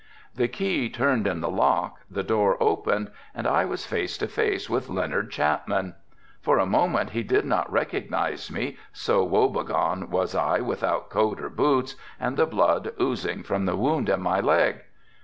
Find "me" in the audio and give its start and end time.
8.51-8.77